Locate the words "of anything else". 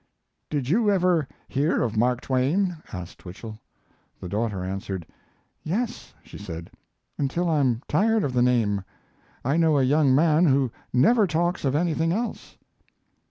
11.65-12.57